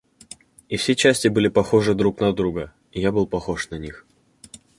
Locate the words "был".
3.11-3.27